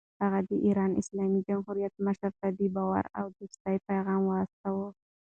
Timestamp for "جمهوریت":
1.47-1.93